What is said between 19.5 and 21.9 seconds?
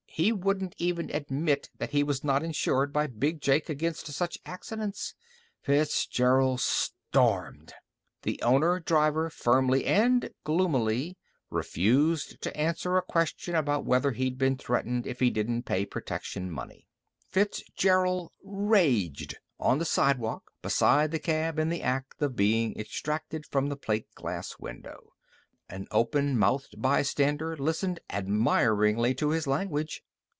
on the sidewalk beside the cab in the